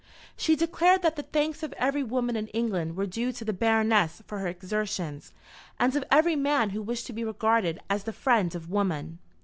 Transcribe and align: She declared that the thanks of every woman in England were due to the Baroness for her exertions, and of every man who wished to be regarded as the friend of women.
She 0.35 0.55
declared 0.55 1.03
that 1.03 1.15
the 1.15 1.21
thanks 1.21 1.61
of 1.61 1.73
every 1.73 2.01
woman 2.01 2.35
in 2.35 2.47
England 2.47 2.95
were 2.97 3.05
due 3.05 3.31
to 3.33 3.45
the 3.45 3.53
Baroness 3.53 4.23
for 4.25 4.39
her 4.39 4.47
exertions, 4.47 5.31
and 5.79 5.95
of 5.95 6.03
every 6.09 6.35
man 6.35 6.71
who 6.71 6.81
wished 6.81 7.05
to 7.05 7.13
be 7.13 7.23
regarded 7.23 7.79
as 7.87 8.05
the 8.05 8.11
friend 8.11 8.55
of 8.55 8.67
women. 8.71 9.19